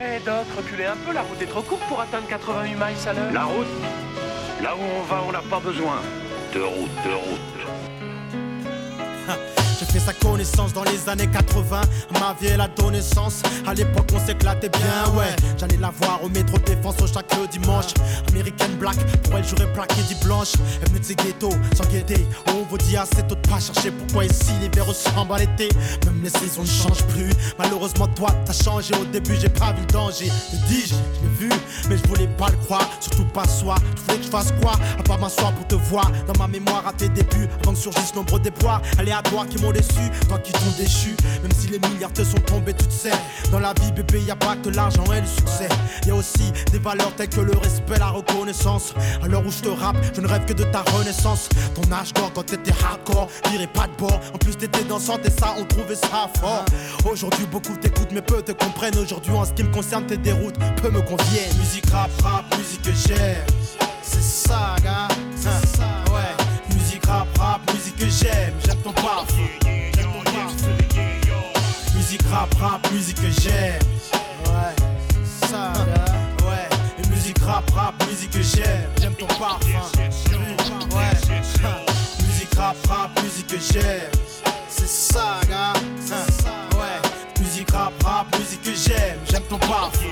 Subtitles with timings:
[0.00, 3.12] Eh Doc, reculez un peu, la route est trop courte pour atteindre 88 miles à
[3.12, 3.32] l'heure.
[3.32, 3.66] La route?
[4.60, 6.02] Là où on va, on n'a pas besoin
[6.52, 7.93] de route, de route.
[9.94, 11.80] Fait sa connaissance dans les années 80.
[12.14, 12.98] Ma vie, elle a donné.
[13.64, 15.36] À l'époque, on s'éclatait bien, ouais.
[15.56, 17.94] J'allais la voir au métro défense au chaque dimanche.
[18.28, 20.54] American Black, pour elle, j'aurais plaqué dit blanche.
[20.82, 22.26] Elle venait de ses ghettos, sans guetter.
[22.48, 25.68] On vous dit assez tôt de pas chercher pourquoi ici l'hiver ressemble à l'été.
[26.06, 27.30] Même les saisons ne changent plus.
[27.58, 28.94] Malheureusement, toi, t'as changé.
[29.00, 30.26] Au début, j'ai pas vu le danger.
[30.52, 31.50] Le dis-je, je l'ai vu,
[31.88, 32.88] mais je voulais pas le croire.
[33.00, 33.76] Surtout pas soi.
[33.94, 34.72] Tu voulais que je fasse quoi?
[34.98, 36.10] À part m'asseoir pour te voir.
[36.26, 38.82] Dans ma mémoire, à tes débuts, avant que surgissent nombreux déboires.
[38.98, 41.16] Aléatoires qui m'ont déçu, toi qui t'ont déchu.
[41.42, 43.12] Même si les milliards te sont tombés, tu te sais.
[43.50, 45.68] Dans la vie, bébé, y a pas que l'argent et le succès.
[46.06, 48.94] Y a aussi des valeurs telles que le respect, la reconnaissance.
[49.22, 51.48] À l'heure où je te rappe, je ne rêve que de ta renaissance.
[51.74, 54.20] Ton âge d'or quand t'étais hardcore, virais pas de bord.
[54.32, 56.64] En plus, t'étais dansante et ça, on trouvait ça fort.
[57.10, 58.98] Aujourd'hui, beaucoup t'écoutent, mais peu te comprennent.
[58.98, 61.56] Aujourd'hui, en ce qui me concerne, tes déroutes peu me conviennent.
[61.58, 63.46] Musique rap, rap, musique que j'aime.
[64.02, 65.08] C'est ça, gars.
[67.94, 68.54] Musique que j'aime.
[68.64, 69.48] J'aime ton parfum.
[71.94, 73.82] Musique rap, rap, musique que j'aime.
[74.46, 75.72] Ouais, ça.
[76.46, 76.68] Ouais,
[77.02, 78.90] et musique rap, rap, musique que j'aime.
[79.00, 79.68] J'aime ton parfum.
[80.94, 81.10] Ouais,
[82.22, 84.10] musique rap, rap, musique que j'aime.
[84.68, 85.72] C'est ça, gars.
[86.76, 87.00] Ouais,
[87.40, 89.18] musique rap, rap, musique que j'aime.
[89.30, 90.06] J'aime ton parfum.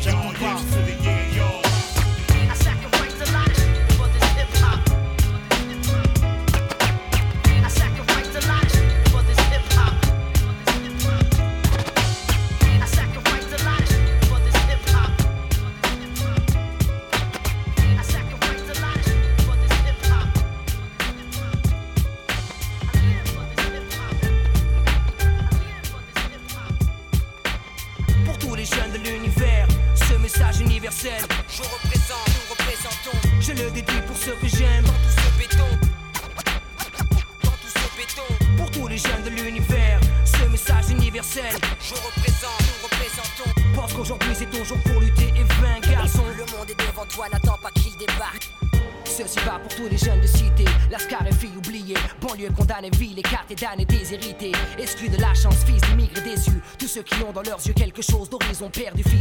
[0.00, 0.87] J'aime ton parfum.
[53.60, 57.64] Damnée, déshérités, exclus de la chance, fils d'immigrés déçus, tous ceux qui ont dans leurs
[57.66, 59.17] yeux quelque chose d'horizon, perdu, fils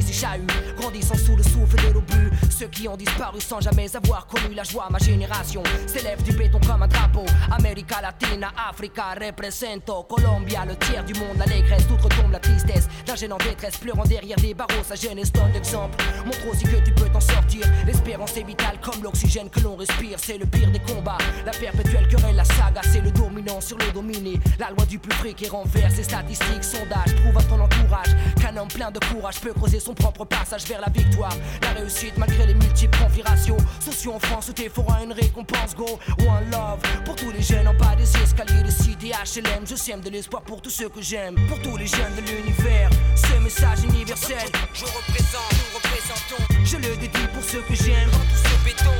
[2.77, 6.83] qui ont disparu sans jamais avoir connu la joie, ma génération s'élève du béton comme
[6.83, 12.39] un drapeau, América Latina, Africa, represento, Colombia, le tiers du monde, l'allégresse, tout retombe la
[12.39, 16.77] tristesse, d'un en détresse, pleurant derrière des barreaux, sa jeunesse donne l'exemple, montre aussi que
[16.85, 20.69] tu peux t'en sortir, l'espérance est vitale comme l'oxygène que l'on respire, c'est le pire
[20.69, 24.85] des combats, la perpétuelle querelle, la saga, c'est le dominant sur le dominé, la loi
[24.85, 28.91] du plus fric et renverse les statistiques, sondages, prouve à ton entourage qu'un homme plein
[28.91, 32.97] de courage peut creuser son propre passage vers la victoire, la réussite malgré les multiples
[32.97, 35.85] configurations, sociaux en France où fera une récompense, go,
[36.19, 40.01] one love, pour tous les jeunes en bas des escaliers de cité HLM, je sème
[40.01, 43.83] de l'espoir pour tous ceux que j'aime, pour tous les jeunes de l'univers, ce message
[43.83, 46.43] universel, Je représente, nous représentons.
[46.65, 48.97] je le dédie pour ceux que j'aime, Dans tout ce béton.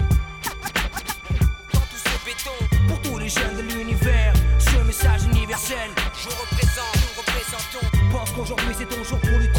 [1.74, 6.96] Dans tout ce béton, pour tous les jeunes de l'univers, ce message universel, je représente,
[6.96, 7.88] nous représentons.
[8.12, 9.57] pense qu'aujourd'hui c'est ton jour pour lutter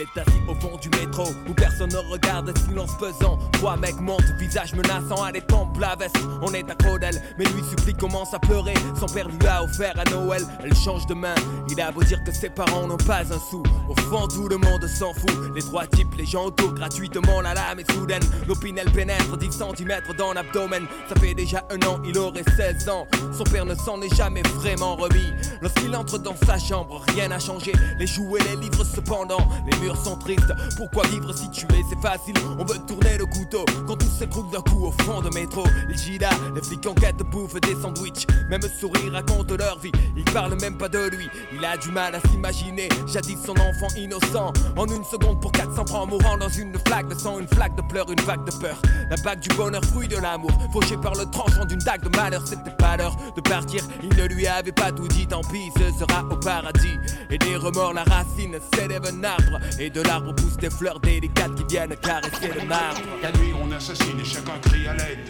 [0.00, 3.38] est assis au fond du métro où personne ne regarde, silence pesant.
[3.52, 5.42] Trois mecs montent, visage menaçant à des
[5.80, 6.16] la veste.
[6.42, 8.74] On est accro d'elle, mais lui supplie, commence à pleurer.
[8.98, 11.34] Son père lui a offert à Noël, elle change de main.
[11.70, 13.62] Il a beau dire que ses parents n'ont pas un sou.
[13.88, 15.54] Au fond, tout le monde s'en fout.
[15.54, 18.22] Les trois types, les gens autour, gratuitement, la lame est soudaine.
[18.46, 20.84] L'opinel pénètre 10 cm dans l'abdomen.
[21.08, 23.06] Ça fait déjà un an, il aurait 16 ans.
[23.32, 25.32] Son père ne s'en est jamais vraiment remis.
[25.62, 27.72] Lorsqu'il entre dans sa chambre, rien n'a changé.
[27.98, 30.52] Les jouets, les livres cependant, les murs sont tristes.
[30.76, 32.34] Pourquoi vivre si tu es, c'est facile.
[32.58, 35.64] On veut tourner le couteau quand tout s'écroule d'un coup au fond de métro.
[35.88, 38.26] Les Gila, les flics en quête bouffent des sandwichs.
[38.48, 39.92] Même sourire raconte leur vie.
[40.16, 41.28] Ils parlent même pas de lui.
[41.52, 42.88] Il a du mal à s'imaginer.
[43.06, 44.52] Jadis son enfant innocent.
[44.76, 47.82] En une seconde pour 400 francs mourant dans une flaque de sang, une flaque de
[47.82, 48.80] pleurs, une vague de peur.
[49.10, 50.50] La bague du bonheur, fruit de l'amour.
[50.72, 52.42] Fauché par le tranchant d'une dague de malheur.
[52.46, 53.82] C'était pas l'heure de partir.
[54.02, 55.26] Il ne lui avait pas tout dit.
[55.26, 56.98] Tant pis, ce sera au paradis.
[57.30, 59.58] Et des remords, la racine s'élève un arbre.
[59.78, 63.00] Et de l'arbre poussent des fleurs délicates qui viennent caresser le marbre.
[63.22, 65.28] La nuit on assassine et chacun crie à l'aide.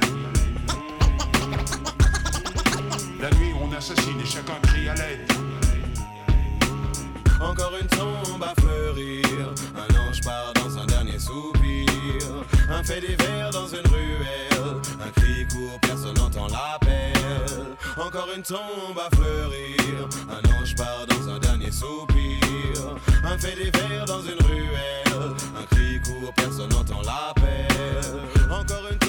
[3.20, 5.32] La nuit on assassine et chacun crie à l'aide.
[7.40, 9.54] Encore une tombe à fleurir.
[9.76, 12.44] Un ange part dans un dernier soupir.
[12.68, 13.19] Un fait divers
[18.00, 20.08] Encore une tombe à fleurir.
[20.30, 22.96] Un ange part dans un dernier soupir.
[23.38, 25.34] fait divers dans une ruelle.
[25.58, 27.66] Un cri court, personne n'entend l'appel.
[28.50, 28.99] Encore une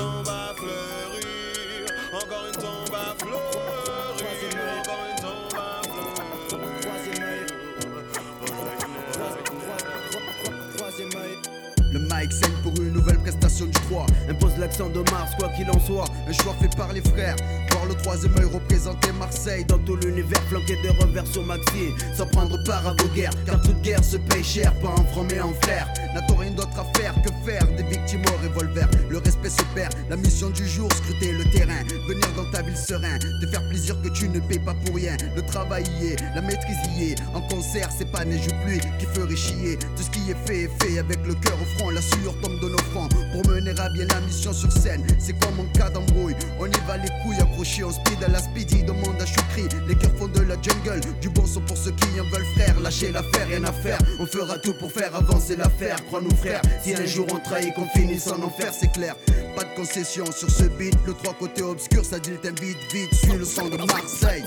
[13.62, 16.06] nouvelle prestation du 3 Impose l'accent de Mars, quoi qu'il en soit.
[16.28, 17.36] Un choix fait par les frères.
[17.72, 20.42] Voir le troisième œil représenter Marseille Dans tout l'univers.
[20.50, 23.34] Flanqué de revers sur Maxi Sans prendre part à vos guerres.
[23.46, 26.78] Car toute guerre se paye cher, pas en franc mais en flair N'a-t-on rien d'autre
[26.80, 28.88] à faire que faire Des victimes au revolver.
[29.10, 32.78] Le respect se perd, la mission du jour Scruter le terrain, venir dans ta ville
[32.78, 33.18] serein.
[33.42, 35.16] Te faire plaisir que tu ne payes pas pour rien.
[35.36, 37.16] Le travail y est, la maîtrise y est.
[37.34, 39.78] En concert c'est pas neige ou pluie qui ferait chier.
[39.96, 41.90] Tout ce qui est fait est fait avec le cœur au front.
[41.92, 43.10] La sueur tombe de nos fronts
[43.52, 45.06] mener à bien la mission sur scène.
[45.20, 46.36] C'est comme en cas d'embrouille.
[46.60, 49.96] On y va les couilles accrochées en speed à la speedy Demande à Choukri, les
[49.96, 52.80] cœurs font de la jungle Du bon son pour ceux qui en veulent frère.
[52.80, 54.00] Lâchez l'affaire, rien à faire.
[54.20, 56.04] On fera tout pour faire avancer l'affaire.
[56.06, 59.16] Crois-nous frère, si un jour on trahit qu'on finisse en enfer c'est clair.
[59.56, 60.96] Pas de concession sur ce beat.
[61.06, 63.14] Le trois côtés obscur ça dit t'invite vite.
[63.14, 64.44] Suis le son de Marseille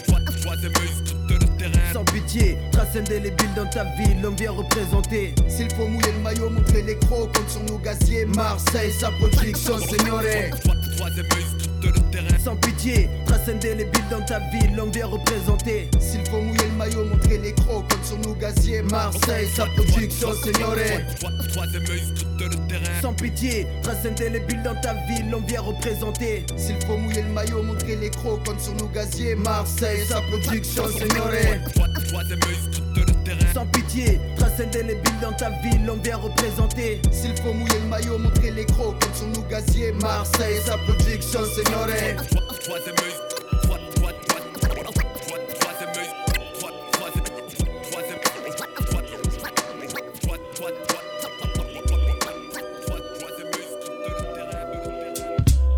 [1.92, 5.34] sans pitié, trace indélébile dans ta ville, l'homme vient représenter.
[5.48, 8.24] S'il faut mouiller le maillot, montrer les crocs, compte sur nos gaziers.
[8.26, 9.10] Marseille, sa
[12.42, 15.88] Sans pitié, trace indélébile dans ta ville, l'homme vient représenter.
[15.98, 18.82] S'il faut mouiller le maillot, montrer les crocs, compte sur nos gaziers.
[18.82, 20.74] Marseille, sa production, signore.
[23.00, 26.44] Sans pitié, trace indélébile dans ta ville, l'homme vient représenter.
[26.56, 29.34] S'il faut mouiller le maillot, montrer les crocs, compte sur nos gaziers.
[29.34, 31.30] Marseille, sa production, signore.
[33.52, 37.00] Sans pitié, trace indélébile dans ta ville, l'homme vient représenter.
[37.10, 39.92] S'il faut mouiller le maillot, montrer les crocs, comme sur nous gaziers.
[39.92, 41.86] Marseille, sa production, signore.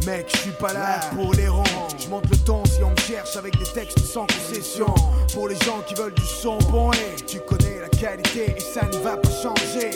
[0.06, 1.64] Mec, je suis pas là pour les ronds.
[1.98, 2.65] Je monte le on me
[3.06, 4.92] cherche avec des textes sans concession.
[5.32, 8.86] Pour les gens qui veulent du son bon et tu connais la qualité et ça
[8.86, 9.90] ne va pas changer.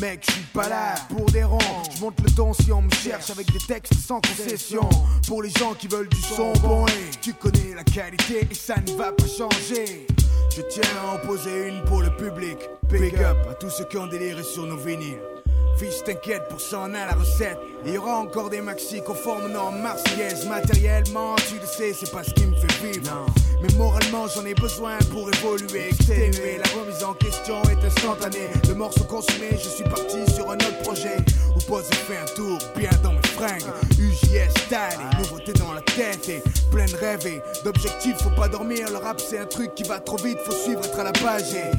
[0.00, 1.58] Mec, je suis pas là pour des ronds.
[1.94, 4.88] Je monte le ton si on me cherche avec des textes sans concession.
[5.26, 8.76] Pour les gens qui veulent du son bon et tu connais la qualité et ça
[8.76, 10.06] ne va pas changer.
[10.54, 12.58] Je tiens à en poser une pour le public.
[12.90, 15.35] Big up à tous ceux qui ont déliré sur nos vinyles.
[15.76, 17.58] Fils, t'inquiète, pour ça on a la recette.
[17.84, 20.46] Il y aura encore des maxi conformes non marseillaise.
[20.46, 23.26] Matériellement, tu le sais, c'est pas ce qui me fait vivre.
[23.62, 26.58] Mais moralement, j'en ai besoin pour évoluer, exténuer.
[26.58, 28.48] La remise en question est instantanée.
[28.68, 31.16] Le morceau consumé, je suis parti sur un autre projet.
[31.54, 33.62] Où pose et fait un tour, bien dans mes fringues.
[33.98, 38.16] UJS style, et nouveauté dans la tête et plein de rêves et d'objectifs.
[38.22, 40.38] Faut pas dormir, le rap c'est un truc qui va trop vite.
[40.44, 41.70] Faut suivre, être à la page et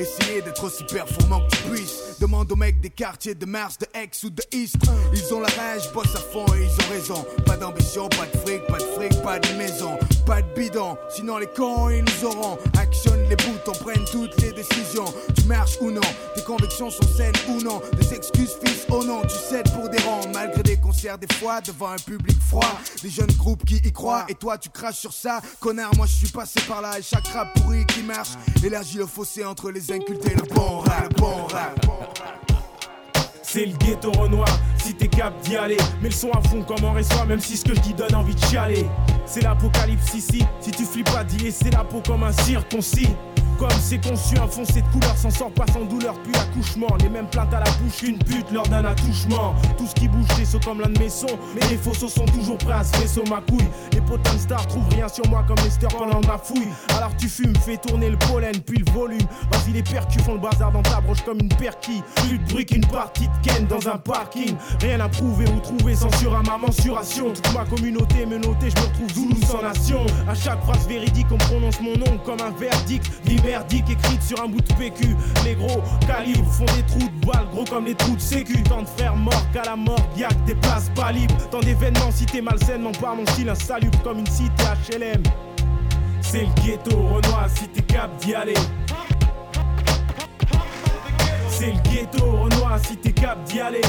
[0.00, 2.18] essayer d'être aussi performant que tu puisses.
[2.20, 4.76] Demande aux mecs des quartiers de Mars, de Aix ou de East.
[5.12, 7.26] Ils ont la rage, bossent à fond et ils ont raison.
[7.46, 10.96] Pas d'ambition, pas de fric, pas de fric, pas de maison, pas de bidon.
[11.08, 12.58] Sinon les cons ils nous auront.
[12.78, 15.12] Actionne les boutons, prennent toutes les décisions.
[15.36, 16.00] Tu marches ou non,
[16.34, 17.80] tes convictions sont saines ou non.
[17.98, 20.20] Des excuses fils, oh non, tu cèdes pour des rangs.
[20.32, 22.78] Malgré des concerts des fois devant un public froid.
[23.02, 25.40] Des jeunes groupes qui y croient et toi tu craches sur ça.
[25.58, 28.30] Connard, moi je suis passé par là et chaque rap pourri qui marche
[28.64, 31.86] élargit le fossé entre les incultés et le bon rap, le bon rap.
[33.42, 35.76] C'est le ghetto renoir, si t'es cap d'y aller.
[36.00, 38.14] Mais le son à fond comme en reçoit, même si ce que je dis donne
[38.14, 38.86] envie de chialer.
[39.26, 43.08] C'est l'apocalypse ici, si tu flippes pas d'y laisser la peau comme un circoncis.
[43.60, 46.88] Comme c'est conçu, un foncé de couleur s'en sort pas sans douleur, puis l'accouchement.
[46.98, 49.54] Les mêmes plaintes à la bouche, une pute leur donne attouchement.
[49.76, 51.38] Tout ce qui bouge, c'est comme l'un de mes sons.
[51.54, 53.68] Mais les faux sauts sont toujours prêts à se vaisseau ma couille.
[53.92, 56.68] Les potins stars trouvent rien sur moi comme Lester pendant ma fouille.
[56.96, 59.26] Alors tu fumes, fais tourner le pollen, puis le volume.
[59.52, 62.02] Vas-y, les percus font le bazar dans ta broche comme une perquille.
[62.16, 64.56] Plus de bruit qu'une partie de Ken dans un parking.
[64.80, 67.30] Rien à prouver ou trouver, censure à ma mensuration.
[67.34, 70.06] Toute ma communauté me notait, je me retrouve Zoulou sans nation.
[70.26, 73.04] À chaque phrase véridique, on prononce mon nom comme un verdict.
[73.50, 75.16] Merdique écrite sur un bout de PQ.
[75.44, 78.62] Les gros calibres font des trous de balles, gros comme les trous de sécu.
[78.62, 81.34] Tant de frères morts qu'à la mort, y'a que des places pas libres.
[81.50, 85.24] Tant d'événements, cité malsainement par mon style insalubre comme une cité HLM.
[86.20, 88.54] C'est le ghetto, Renoir, si t'es cap d'y aller.
[91.48, 93.82] C'est le ghetto, Renoir, si t'es cap d'y aller.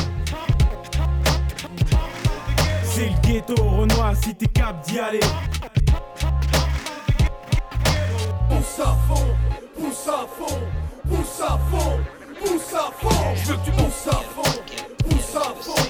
[2.83, 5.19] C'est le ghetto, Renoir, si t'es cap d'y aller.
[8.49, 8.79] Pousse
[10.11, 10.59] à fond,
[11.07, 11.99] pousse à fond,
[12.39, 13.35] pousse à fond.
[13.35, 14.61] Je veux que tu pousses à fond,
[15.09, 15.85] pousse à fond,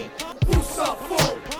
[0.45, 1.50] pousse à fond,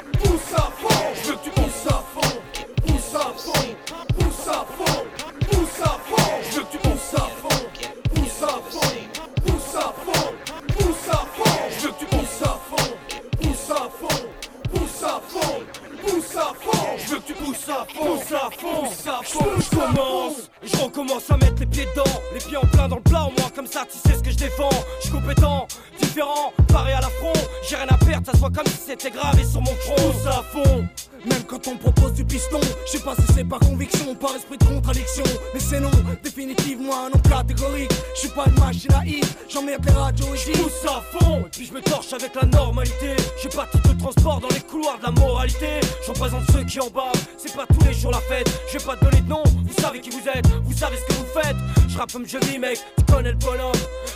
[31.51, 32.59] quand on me propose du piston.
[32.85, 35.23] Je sais pas si c'est par conviction, par esprit de contradiction.
[35.53, 35.91] Mais c'est non,
[36.23, 37.91] définitivement un nom catégorique.
[38.15, 41.39] Je suis pas une machine à hit, j'emmerde les radios et Je pousse à fond,
[41.39, 43.17] et puis je me torche avec la normalité.
[43.41, 45.81] J'ai pas tout de transport dans les couloirs de la moralité.
[46.05, 48.49] Je représente ceux qui en bavent, c'est pas tous les jours la fête.
[48.71, 51.13] Je vais pas te donner de nom, vous savez qui vous êtes, vous savez ce
[51.13, 51.57] que vous faites.
[51.89, 52.79] Je rappe comme je vis, mec,
[53.11, 53.33] connais.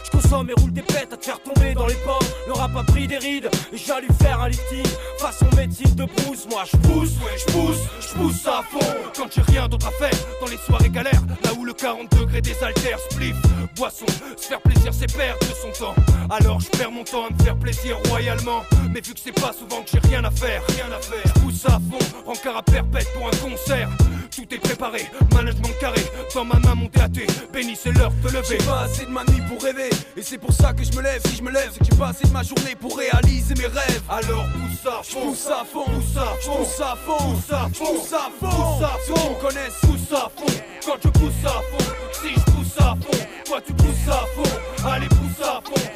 [0.04, 2.28] Je consomme et roule des pètes à te faire tomber dans les pommes.
[2.48, 4.86] Le rap a pris des rides, et j'ai lui faire un lifting.
[5.18, 8.94] Façon médecine de brousse, moi je pousse, ouais, je pousse, je pousse à fond.
[9.16, 12.42] Quand j'ai rien d'autre à faire, dans les soirées galères, là où le 40 degrés
[12.42, 13.36] désaltère, spliff,
[13.76, 14.06] boisson,
[14.38, 15.96] se faire plaisir c'est perdre son temps.
[16.30, 18.64] Alors je perds mon temps à me faire plaisir royalement.
[18.92, 21.66] Mais vu que c'est pas souvent que j'ai rien à faire, rien à faire, pousse
[21.66, 23.90] à fond, rencard à perpète pour un concert.
[24.36, 25.00] Tout est préparé,
[25.34, 26.02] management carré,
[26.34, 28.58] dans ma main mon DAT, béni c'est l'heure de te lever.
[28.60, 29.90] J'ai pas assez de ma nuit pour rêver.
[30.18, 31.22] Et c'est pour ça que je me lève.
[31.26, 33.68] Si je me lève c'est que j'ai pas assez de ma journée pour réaliser mes
[33.68, 34.02] rêves.
[34.10, 35.86] Alors pousse à fond, Pousse à fond.
[35.86, 37.18] Pousse à fond, Pousse à fond.
[37.18, 38.50] Pousse à fond, Pousse à fond.
[38.50, 40.54] pousse à Ceux qui me connaissent pousse à fond?
[40.86, 44.88] Quand je pousse à fond, si je pousse à fond, toi tu pousses à fond.
[44.88, 45.90] Allez, pousse à fond,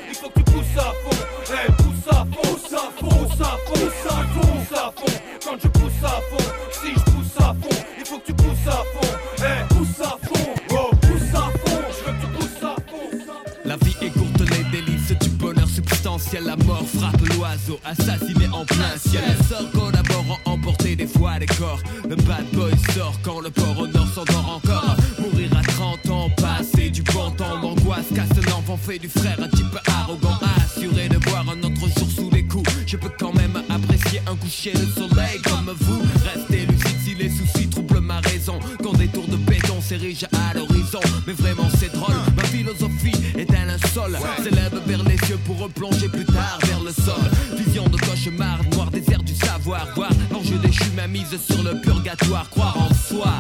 [17.50, 19.24] frappe l'oiseau, assassiné en plein ciel.
[19.28, 21.82] Les sorts collaborant, emporter des fois des corps.
[22.08, 24.96] Le bad boy sort quand le port au nord s'endort encore.
[25.20, 27.60] Mourir à 30 ans, passer du bon temps.
[27.62, 30.38] L'angoisse casse l'enfant, fait du frère un type arrogant.
[30.66, 32.70] Assuré de voir un autre jour sous les coups.
[32.86, 36.02] Je peux quand même apprécier un coucher de soleil comme vous.
[36.24, 38.60] Restez lucide si les soucis troublent ma raison.
[38.84, 40.28] Quand des tours de béton s'érigent
[44.38, 47.22] S'élève vers les cieux pour replonger plus tard vers le sol.
[47.58, 49.88] Vision de cauchemar, noir désert du savoir.
[49.96, 52.50] Voir l'enjeu déchu, ma mise sur le purgatoire.
[52.50, 53.34] Croire en soi,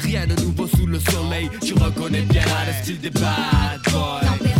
[0.00, 1.50] rien de nouveau sous le soleil.
[1.62, 4.55] Tu reconnais bien le style des bad boys.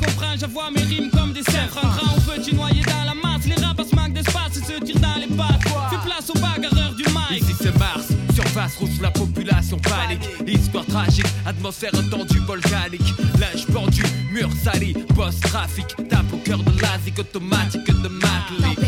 [0.00, 1.76] Oublie la frime, comprend, j'avoue mes rimes comme des cerfs.
[1.76, 5.00] En grand ou petit noyé dans la masse, les rapaces manquent d'espace et se tirent
[5.00, 5.62] dans les pattes.
[5.90, 7.42] Fais place aux bagarreurs du mic.
[7.42, 10.28] Ici c'est Mars, surface rouge, la population panique.
[10.46, 13.14] Histoire tragique, atmosphère tendue volcanique.
[13.38, 14.02] Linge pendu,
[14.32, 15.86] mur sali, post-trafic.
[16.08, 18.78] Tape au cœur de l'asique automatique de Matlick.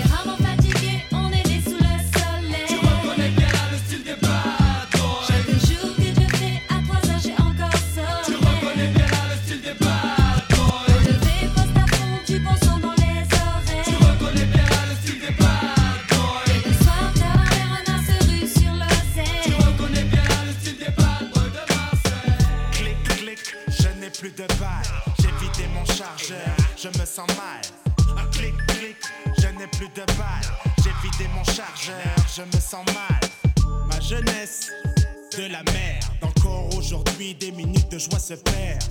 [37.91, 38.83] De joie se perdent.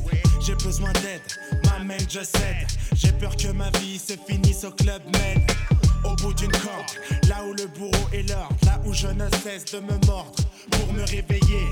[0.46, 1.22] J'ai besoin d'aide,
[1.66, 2.68] m'amène, je cède.
[2.94, 5.40] J'ai peur que ma vie se finisse au club med.
[6.04, 9.66] Au bout d'une corde, là où le bourreau est l'ordre, là où je ne cesse
[9.74, 10.44] de me mordre.
[10.72, 11.68] Pour me réveiller,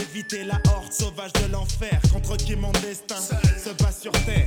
[0.00, 2.00] éviter la horde sauvage de l'enfer.
[2.12, 4.46] Contre qui mon destin se bat sur terre.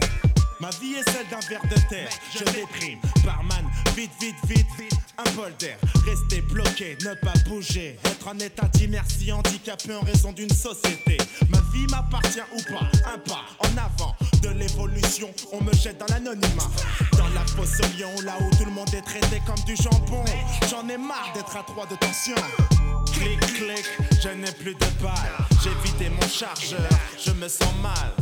[0.60, 3.64] Ma vie est celle d'un ver de terre, je déprime, barman,
[3.98, 4.12] vite,
[4.48, 9.96] vite, vite, un bol d'air, rester bloqué, ne pas bouger, être en état d'inertie handicapé
[9.96, 11.18] en raison d'une société.
[11.50, 16.06] Ma vie m'appartient ou pas, un pas en avant de l'évolution, on me jette dans
[16.14, 16.70] l'anonymat,
[17.14, 20.24] dans la fosse au lion, là où tout le monde est traité comme du jambon.
[20.70, 22.36] J'en ai marre d'être à trois de tension.
[23.14, 23.86] Clic, clic,
[24.22, 25.38] je n'ai plus de balles.
[25.64, 26.88] J'ai vidé mon chargeur,
[27.18, 28.14] je me sens mal.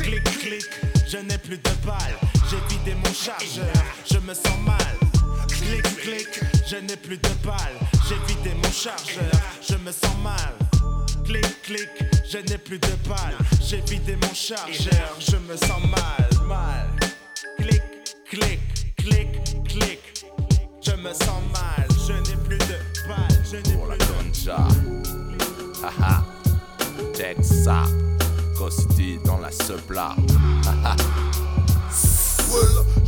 [0.00, 0.68] Clic, clic,
[1.08, 2.18] je n'ai plus de balles.
[2.50, 5.01] J'ai vidé mon chargeur, je me sens mal
[5.80, 9.30] clic, clic, je n'ai plus de balles, j'ai vidé mon chargeur,
[9.66, 10.54] je me sens mal.
[11.24, 11.88] Clic, clic,
[12.30, 16.90] je n'ai plus de balles, j'ai vidé mon chargeur, je me sens mal, mal.
[17.58, 17.82] Clic,
[18.28, 18.60] clic,
[18.96, 19.28] clic,
[19.66, 20.26] clic,
[20.82, 25.02] je me sens mal, je n'ai plus de balles, je n'ai plus de balles.
[25.82, 26.24] Haha,
[27.16, 27.84] check ça,
[28.58, 30.14] Costi dans la sebla.
[30.64, 30.96] Haha.
[30.96, 31.22] Ah.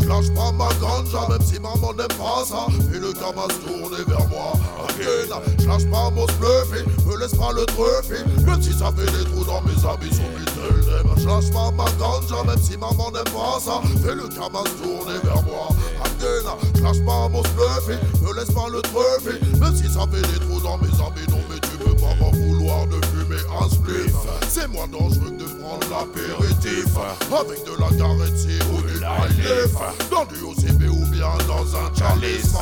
[0.07, 2.67] Well, je lâche pas ma ganja même si maman n'aime pas ça.
[2.95, 4.53] Et le gamin se tourne vers moi.
[4.89, 9.11] Again, je lâche pas mon bluffy Me laisse pas le truffer Même si ça fait
[9.11, 13.11] des trous dans mes habits Son little Je lâche pas ma ganja même si maman
[13.13, 13.81] n'aime pas ça.
[14.11, 15.69] Et le gamin se tourne vers moi.
[16.05, 20.23] Again, je lâche pas mon bluffy Me laisse pas le truffer Même si ça fait
[20.23, 24.15] des trous dans mes habits Non mais peux pas m'en vouloir de fumer un spliff
[24.49, 26.87] C'est moins dangereux que de prendre l'apéritif.
[27.33, 29.77] Avec de la garantie ou du life.
[30.11, 32.55] Dans du OCB ou bien dans un chalice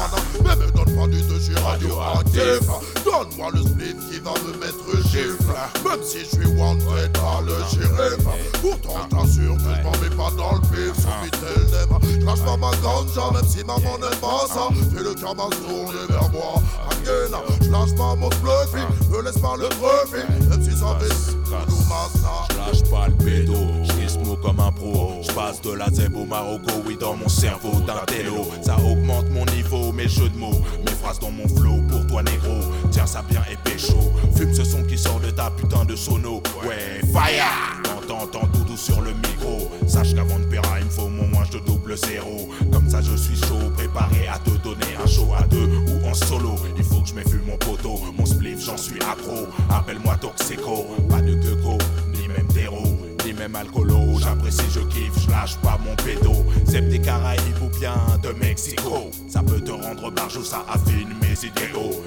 [0.44, 2.66] Mais me donne pas du tout, je suis radioactif.
[3.04, 5.88] Donne-moi le spliff qui va me mettre gifle.
[5.88, 7.16] Même si je suis wanted
[13.32, 17.70] même si maman n'aime pas ça Fais le karma se tourner vers moi Again, je
[17.70, 20.98] lâche pas mon bluffy Me laisse pas le trophy Même si ça
[21.68, 25.20] nous massa J'lâche pas le pédo, j'risque comme un pro.
[25.22, 28.46] J'passe de la zeb au Marocco, oui, dans mon cerveau d'un télo.
[28.62, 31.82] Ça augmente mon niveau, mes jeux de mots, mes phrases dans mon flow.
[31.88, 34.12] Pour toi, négro, tiens ça bien et pécho.
[34.36, 36.42] Fume ce son qui sort de ta putain de sono.
[36.66, 37.91] Ouais, fire!
[38.02, 39.70] Entends ton doudou sur le micro.
[39.86, 42.48] Sache qu'avant de paiera, il me faut mon moins de double zéro.
[42.72, 46.14] Comme ça, je suis chaud, préparé à te donner un show à deux ou en
[46.14, 46.56] solo.
[46.76, 49.46] Il faut que je m'effume mon poteau, mon spliff, j'en suis accro.
[49.70, 51.78] Appelle-moi Toxico, pas de Gecko,
[52.12, 54.18] ni même d'héros, ni même alcoolo.
[54.18, 56.44] J'apprécie, je kiffe, je lâche pas mon pédo.
[56.66, 59.10] C'est des Caraïbes ou bien de Mexico.
[59.28, 62.01] Ça peut te rendre barge ou ça affine mes idéaux.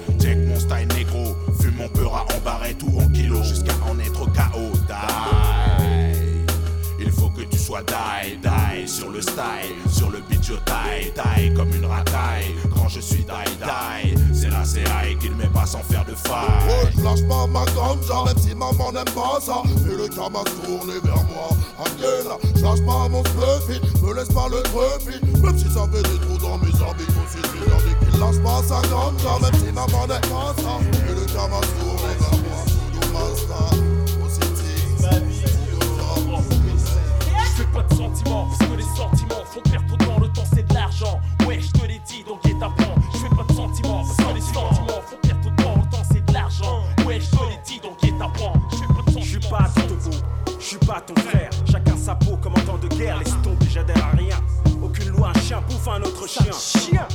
[8.96, 12.54] Sur le style, sur le beat je taille, taille comme une racaille.
[12.74, 16.90] Quand je suis die, die, c'est la CA qu'il met pas sans faire de faille.
[16.96, 19.62] Je lâche pas ma ganja même si maman n'aime pas ça.
[19.84, 21.48] Et le gamin se tourne vers moi
[21.84, 26.02] Again, je lâche pas mon fluffy Me laisse pas le trophy Même si ça fait
[26.02, 29.72] des trous dans mes habits Aussi bien dit qu'il lâche pas sa ganja Même si
[29.72, 30.80] maman n'aime pas ça.
[31.06, 32.60] Et le gamin se tourne vers moi
[32.94, 33.68] Voodoo Master,
[37.44, 38.48] Je fais pas de sentiments,
[38.96, 41.20] sentiments font perdre autant le temps, c'est de l'argent.
[41.46, 42.94] Ouais, je te l'ai dit, donc est à prend.
[43.12, 46.32] Je fais pas de sentiments, que les sentiments font perdre autant le temps, c'est de
[46.32, 46.82] l'argent.
[47.06, 48.54] Ouais, je te l'ai dit, donc est à prend.
[48.70, 49.20] Je fais pas de sentiments.
[49.20, 51.50] Je suis pas ton je suis pas ton frère.
[51.70, 54.36] Chacun sa peau comme en temps de guerre, laisse tomber, j'adhère à rien.
[54.82, 56.52] Aucune loi, un chien bouffe un autre chien.
[56.52, 57.06] Chien,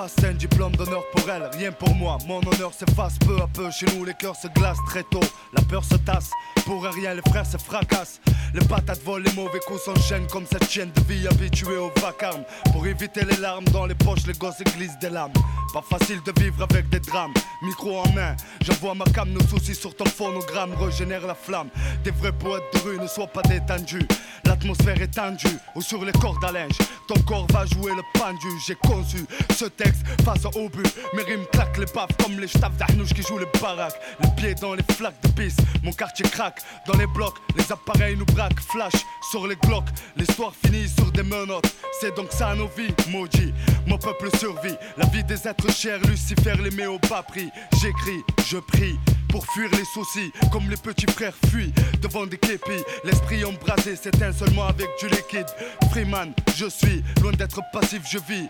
[0.00, 1.48] face, un diplôme d'honneur pour elle.
[1.52, 3.70] Rien pour moi, mon honneur s'efface peu à peu.
[3.70, 5.20] Chez nous, les cœurs se glacent très tôt.
[5.52, 6.30] La peur se tasse,
[6.64, 8.20] pour rien, les frères se fracassent.
[8.54, 12.42] Les patates volent, les mauvais coups s'enchaînent comme cette chienne de vie habituée au vacarme.
[12.72, 15.32] Pour éviter les larmes dans les poches, les gosses glissent des lames.
[15.72, 17.32] Pas facile de vivre avec des drames.
[17.62, 21.68] Micro en main, j'envoie ma cam, nos soucis sur ton phonogramme régénère la flamme.
[22.02, 24.06] Des vrais poètes de rue ne soient pas détendus.
[24.44, 26.76] L'atmosphère est tendue, ou sur les cordes à linge.
[27.06, 28.48] Ton corps va jouer le pendu.
[28.66, 29.24] J'ai conçu
[29.56, 30.92] ce texte face au but.
[31.14, 34.00] Mes rimes claquent les baffes comme les staffs d'Arnouche qui jouent les baraques.
[34.22, 36.60] Les pieds dans les flaques de pisse, mon quartier craque.
[36.86, 38.60] Dans les blocs, les appareils nous braquent.
[38.60, 41.72] Flash sur les glocks, l'histoire finit sur des menottes.
[42.00, 43.52] C'est donc ça nos vies, maudit.
[43.90, 45.98] Mon peuple survit, la vie des êtres chers.
[46.02, 47.50] Lucifer les met au bas prix.
[47.82, 48.96] J'écris, je prie.
[49.28, 52.84] Pour fuir les soucis, comme les petits frères fuient devant des képis.
[53.02, 55.46] L'esprit embrasé s'éteint seulement avec du liquide.
[55.90, 58.48] Freeman, je suis loin d'être passif, je vis.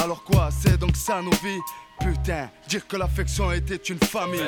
[0.00, 1.60] Alors quoi, c'est donc ça nos vies?
[1.98, 4.40] Putain, dire que l'affection était une famille.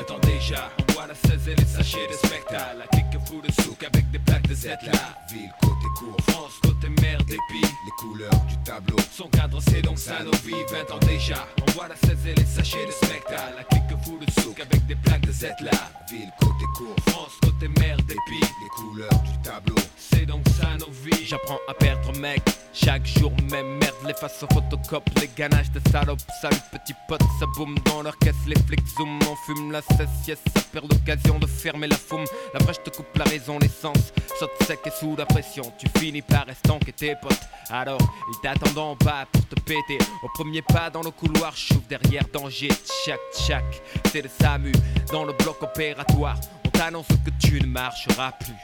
[0.93, 2.77] Envoie la 16 et les sachets de spectacle.
[2.79, 4.93] La clique fou de souk avec des plaques de Z là.
[5.33, 7.41] Ville, côté court, France, côté mer, dépit.
[7.63, 8.97] les couleurs du tableau.
[9.11, 12.45] Son cadre c'est donc ça nos vies 20 ans déjà Envoie la 16 et les
[12.45, 15.71] sachets de spectacle La clique fou de souk avec des plaques de Z là
[16.11, 19.77] Ville, côté court, France, côté mer, dépit les couleurs du tableau.
[19.97, 22.43] C'est donc ça nos vies J'apprends à perdre mec
[22.75, 27.23] Chaque jour même merde Les faces aux photocopes Les ganaches de salopes Salut petit pote
[27.41, 30.82] Ça boum dans leur caisse Les flics zoom On fume la cesse Yes ça perd
[30.89, 34.91] l'occasion de fermer la foume La je te coupe la raison L'essence saute sec et
[34.91, 35.63] sous la pression.
[35.79, 37.41] Tu finis par estanquer tes potes.
[37.71, 39.99] Alors ils t'attendent en bas pour te péter.
[40.23, 42.69] Au premier pas dans le couloir J'ouvre derrière danger.
[42.69, 43.65] Tchac tchac
[44.11, 44.73] C'est le SAMU
[45.11, 46.39] Dans le bloc opératoire.
[46.65, 48.55] On t'annonce que tu ne marcheras plus.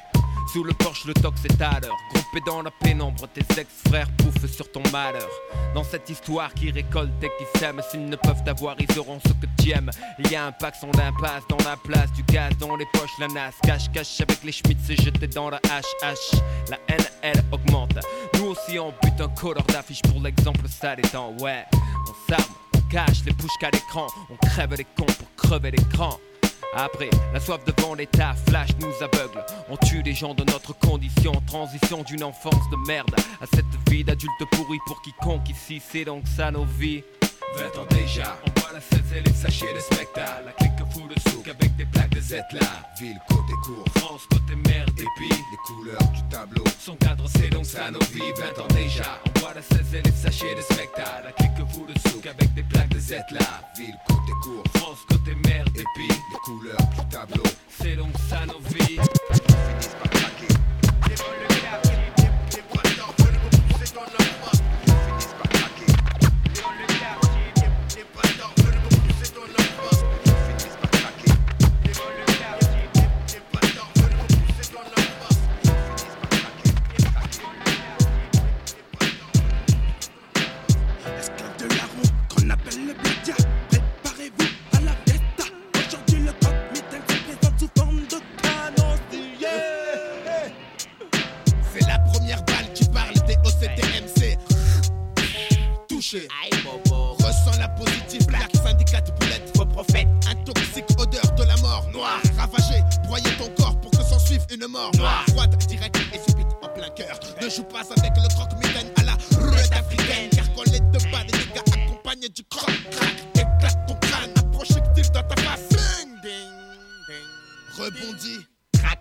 [0.52, 1.96] Sous le porche, le tox est à l'heure.
[2.10, 5.28] Groupé dans la pénombre, tes ex-frères pouffent sur ton malheur.
[5.74, 9.32] Dans cette histoire qui récolte et qui sème, s'ils ne peuvent t'avoir, ils auront ce
[9.34, 9.46] que
[10.18, 13.18] Il y a un pack son d'impasse dans la place, du gaz dans les poches,
[13.18, 13.50] la nas.
[13.62, 16.40] Cache, cache avec les schmitts, c'est jeté dans la HH.
[16.70, 17.98] La haine, elle augmente.
[18.34, 21.64] Nous aussi, on bute un color d'affiche pour l'exemple sale étant, ouais.
[21.74, 24.06] On s'arme, on cache les bouches qu'à l'écran.
[24.30, 26.18] On crève les cons pour crever l'écran.
[26.74, 29.44] Après, la soif de vendetta flash nous aveugle.
[29.68, 34.04] On tue les gens de notre condition, transition d'une enfance de merde à cette vie
[34.04, 37.02] d'adulte pourri pour quiconque ici, c'est donc ça nos vies.
[37.56, 40.44] 20 ans déjà, on voit la 16 et les sachets de spectacle.
[40.46, 42.68] La clique fou de souk avec des plaques de Z là.
[43.00, 45.34] Ville, côté court, France, côté mer, dépit.
[45.50, 46.64] les couleurs du tableau.
[46.80, 48.32] Son cadre, c'est donc ça nos vies.
[48.36, 51.24] 20 ans déjà, on voit la 16 et les sachets de spectacle.
[51.24, 53.62] La clique fou de souk avec des plaques de Z là.
[53.76, 56.08] Ville, côté court, France, côté mer, dépit.
[56.08, 57.42] les couleurs du tableau.
[57.80, 58.98] C'est donc ça nos vies.
[61.10, 62.07] Esclave
[96.26, 97.24] Touché.
[97.24, 99.56] Ressens la positive black syndicate boulette.
[99.56, 100.08] Faux prophète.
[100.28, 101.86] Un toxique odeur de la mort.
[101.92, 102.20] Noir.
[102.36, 102.82] Ravagé.
[103.04, 104.90] Broyer ton corps pour que s'en suive une mort.
[104.96, 105.24] Noire.
[105.30, 107.18] Froide, directe et subite en plein cœur.
[107.40, 110.30] Ne joue pas avec le croque mitaine à la roulette africaine.
[110.30, 113.14] Car quand les deux balles, les gars accompagnés du croc crack.
[113.34, 114.30] Éclate ton crâne.
[114.36, 115.68] Un projectile dans ta face.
[115.68, 116.50] Ding, ding,
[117.08, 117.84] ding.
[117.84, 118.57] Rebondis.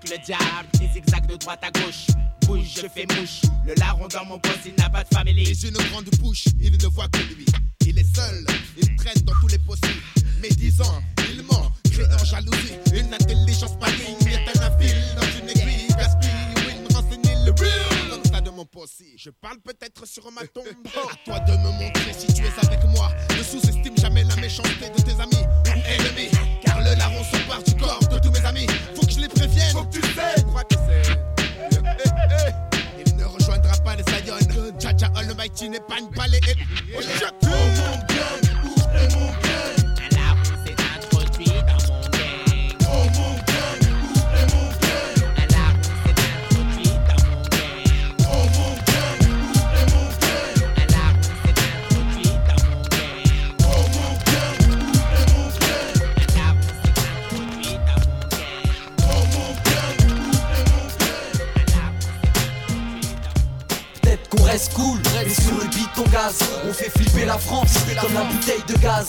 [0.10, 2.08] Le diable, des zigzags de droite à gauche.
[2.46, 3.42] Bouge, je fais mouche.
[3.66, 5.38] Le larron dans mon poste, il n'a pas de famille.
[5.42, 7.46] Et une grande bouche, il ne voit que lui.
[7.86, 8.46] Il est seul,
[8.78, 10.02] il traîne dans tous les possibles.
[10.42, 12.76] Médisant, il ment, créant jalousie.
[12.94, 15.88] Une intelligence maligne, est un fil dans une aiguille.
[18.66, 19.14] Mon.
[19.18, 20.66] Je parle peut-être sur ma tombe.
[20.96, 23.10] À toi de me montrer si tu es avec moi.
[23.38, 26.32] Ne sous-estime jamais la méchanceté de tes amis ou ennemis.
[26.64, 28.68] Car le larron se part du corps de tous mes amis.
[28.96, 29.72] Faut que je les prévienne.
[29.72, 30.44] Faut que tu sais.
[30.48, 31.14] Crois que c'est.
[33.06, 34.38] Il ne rejoindra pas les Zion.
[34.80, 35.98] Jaja Almighty n'est pas
[37.02, 37.34] shit.
[37.44, 39.47] Oh mon gun, où est mon gun?
[65.28, 66.40] Cool, et sur le on gaz.
[66.68, 69.08] On fait flipper la France, comme la bouteille de gaz.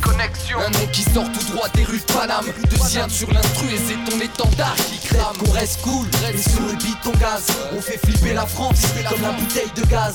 [0.00, 0.58] Connexion.
[0.58, 2.44] Un nom qui sort tout droit des rues de Paname.
[2.70, 5.36] Deuxième sur l'instru et c'est ton étendard qui crame.
[5.36, 7.46] Qu'on reste cool, et sur le beat on gaz.
[7.76, 10.14] On fait flipper la France, comme la bouteille de gaz.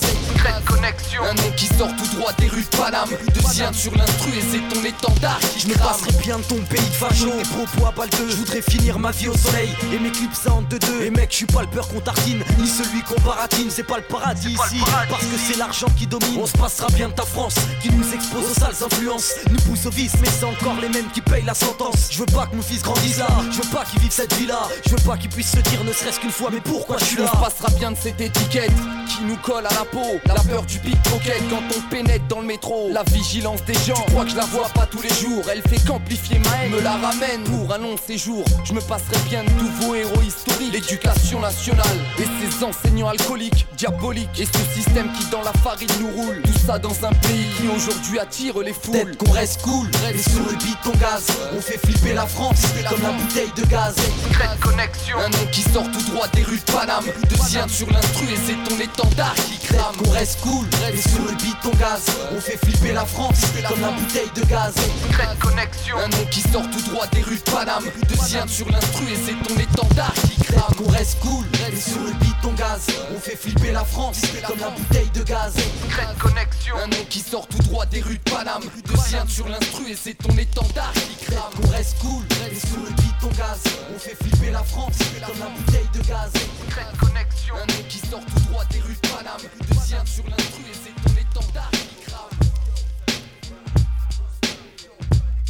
[0.65, 1.23] Connexion.
[1.23, 3.09] Un nom qui sort tout droit des rues de Paname.
[3.33, 6.79] Deuxième sur l'instru et c'est ton étendard qui Je me passerai bien de ton pays
[6.79, 7.29] de facho.
[7.29, 10.33] Tes propos à balle de Je voudrais finir ma vie au soleil Et mes clips
[10.33, 11.03] ça en deux deux.
[11.03, 13.69] Et mec je suis pas le peur qu'on tartine Ni celui qu'on baratine.
[13.69, 16.00] C'est pas le paradis ici Parce que c'est l'argent qui
[16.39, 19.85] On se passera bien de ta France Qui nous expose aux sales influences Nous pousse
[19.85, 22.55] au vice Mais c'est encore les mêmes qui payent la sentence Je veux pas que
[22.55, 25.17] mon fils grandisse là Je veux pas qu'il vive cette vie là Je veux pas
[25.17, 27.37] qu'il puisse se dire ne serait-ce qu'une fois Mais pourquoi je suis On là se
[27.37, 28.71] passera bien de cette étiquette
[29.11, 30.19] qui nous colle à la peau.
[30.25, 32.89] La peur du pickpocket quand on pénètre dans le métro.
[32.91, 35.43] La vigilance des gens, je crois que je la vois pas tous les jours.
[35.51, 38.43] Elle fait qu'amplifier ma haine, me la ramène pour un long séjour.
[38.63, 40.73] Je me passerai bien de vos héros historiques.
[40.73, 44.39] L'éducation nationale et ses enseignants alcooliques, diaboliques.
[44.39, 46.41] Et ce système qui dans la farine nous roule.
[46.43, 48.93] Tout ça dans un pays qui aujourd'hui attire les foules.
[48.93, 51.25] Peut-être qu'on reste cool, et sur le beat ton gaz.
[51.55, 53.95] On fait flipper la France comme la bouteille de gaz.
[53.95, 55.17] Secrète connexion.
[55.17, 57.05] Un nom qui sort tout droit des rues de Paname.
[57.29, 59.95] De sien sur l'instru et c'est ton étendard qui crame.
[59.97, 62.05] Qu'on reste cool, et sur le beat ton gaz.
[62.35, 64.73] On fait flipper la France comme la bouteille de gaz.
[65.07, 65.97] Secrète connexion.
[65.97, 67.83] Un nom qui sort tout droit des rues de Paname.
[68.09, 70.75] De sien sur l'instru et c'est ton étendard qui crame.
[70.77, 72.87] Qu'on reste cool, et sur le beat ton gaz.
[73.15, 75.53] On fait flipper la France comme la bouteille de gaz.
[75.81, 76.75] Secrète connexion.
[76.77, 78.63] Un nom qui sort tout droit des rues de Paname.
[78.85, 81.51] De sien sur l'instru et c'est ton étendard qui crame.
[81.61, 83.63] Qu'on reste cool, et sur le beat ton gaz.
[83.93, 86.31] On fait flipper la France comme la bouteille de gaz.
[86.65, 87.55] Secrète connexion.
[87.55, 89.41] Un nom qui sort tout droit des rues de Paname.
[89.69, 91.00] De sien sur l'instru et c'est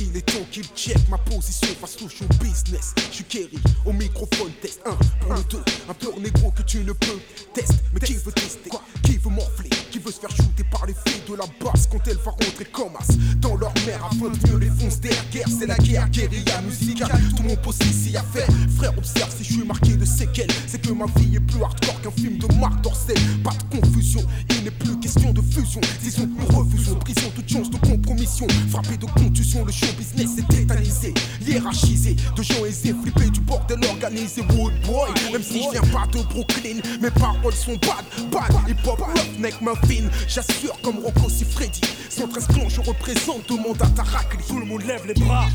[0.04, 2.94] Il est temps qu'il check ma position face au show business.
[3.12, 5.58] Je suis Kerry, au microphone test 1 pour le 2.
[5.90, 7.20] Un peur négro que tu ne peux
[7.54, 7.76] tester.
[7.94, 8.70] Mais qui veut tester?
[8.70, 8.82] Quoi?
[9.04, 9.70] Qui veut morfler?
[9.92, 12.66] Qui veut se faire shooter par les filles de la basse quand elle va rentrer
[12.72, 13.16] comme as?
[13.38, 17.22] Dans leur mère afin de mieux les foncer guerre C'est la guerre, guérilla musicale.
[17.38, 18.48] Tout mon poste ici à faire.
[18.78, 20.52] Frère, observe si je suis marqué de séquelles.
[20.66, 23.18] C'est que ma vie est plus hardcore qu'un film de Marc Dorcel.
[23.44, 25.82] Pas de confusion, il n'est plus question de fusion.
[26.02, 28.48] Disons que nous refusons prison, toute chance de compromission.
[28.70, 31.14] Frappé de contusion, le show business est tétanisé,
[31.46, 32.16] hiérarchisé.
[32.36, 34.42] De gens aisés, flippés du bordel organisé.
[34.42, 38.52] Wood boy, même si je viens pas de Brooklyn, mes paroles sont bad, bad.
[38.68, 39.02] Hip hop,
[39.40, 40.10] main fine.
[40.28, 41.82] J'assure comme Rocco si Freddy.
[42.10, 44.44] 113 clans, je représente, demande à Tarakli.
[44.48, 45.46] Tout le monde lève les bras.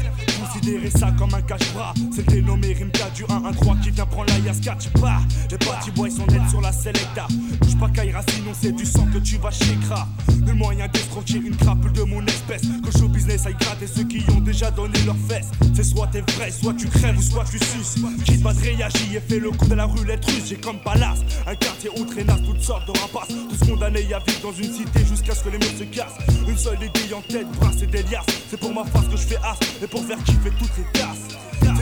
[0.40, 1.92] Considérez ça comme un cache-bras.
[2.14, 4.76] C'est dénommé Rimka du 1-1-3 qui vient prendre la Yaska.
[4.80, 5.22] Tu pars.
[5.50, 7.26] Les petits boys sont nets sur la Selecta.
[7.60, 10.06] Bouge pas Kaira, sinon c'est du sang que tu vas chez Gras.
[10.46, 12.62] Le moyen d'escroquer une crapule de mon espèce.
[12.62, 15.50] Que show business aille gratter ceux qui ont déjà donné leurs fesses.
[15.74, 17.96] C'est soit t'es vrai, soit tu crèves ou soit tu suces.
[18.24, 20.44] Quitte pas de réagir et fais le coup de la roulette russe.
[20.48, 23.34] J'ai comme palace un quartier où traînasse toutes sortes de rapaces.
[23.48, 26.18] Tous condamnés à vivre dans une cité jusqu'à ce que les murs se cassent.
[26.48, 28.26] Une seule idée en tête, brasse et liasses.
[28.50, 31.36] C'est pour ma face que je fais as et pour faire kiffer toutes les tasses.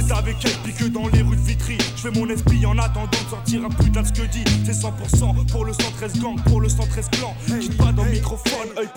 [0.07, 1.79] C'est avec elle pique dans les rues de Vitry.
[1.97, 4.45] Je fais mon esprit en attendant de sortir un putain de ce que dit.
[4.65, 7.35] C'est 100% pour le 113 gang, pour le 113 clan.
[7.61, 8.89] Quitte pas dans le microphone, œil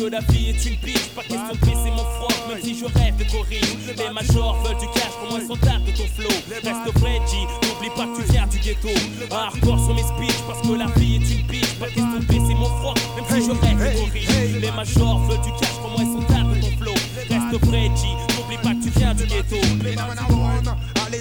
[0.00, 1.08] que la vie est une pitch.
[1.14, 3.76] Pas question de baisser mon froid, même si je rêve d'être riche.
[3.98, 6.34] Les majors veulent du cash, pour moi ils sont tard de ton flow.
[6.48, 8.88] Reste vrai, G, n'oublie pas que tu viens du ghetto.
[9.30, 11.74] Hardcore sont mes speeches parce que la vie est une pitch.
[11.78, 14.60] Pas question de baisser mon froid, même si je rêve d'être riche.
[14.60, 16.94] Les majors veulent du cash, pour moi ils sont tard de ton flow.
[17.28, 18.02] Reste vrai, G,
[18.36, 19.56] n'oublie pas que tu viens du ghetto.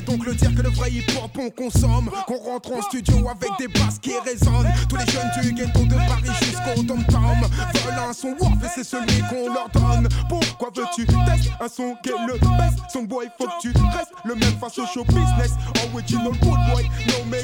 [0.10, 2.10] Donc le dire que le vrai hip-hop on consomme.
[2.26, 4.67] Qu'on rentre en studio avec des basses qui résonnent.
[4.89, 7.41] Tous les jeunes du ghetto de Paris jusqu'au tom-tom
[7.86, 10.08] Veulent un son warp et c'est celui qu'on leur donne.
[10.28, 14.34] Pourquoi veux-tu tester un son qui le baisse Son boy faut que tu restes le
[14.34, 15.54] même face au show business.
[15.93, 17.43] Original good boy, no make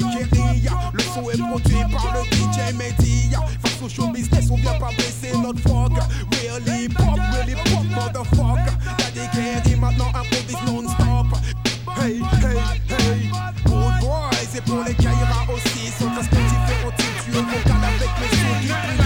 [0.92, 3.40] Le son est produit par le DJ Media.
[3.62, 5.92] Face au show business on vient pas baisser notre frog
[6.32, 8.72] Real hip-hop, real hip-hop motherfucker.
[8.98, 11.38] Y'a des guerriers maintenant improvise non-stop
[11.96, 13.30] Hey, hey, hey,
[13.64, 15.90] good boy, c'est pour les Kaira aussi.
[15.98, 19.05] Sont très différents types, tu es vocal avec le son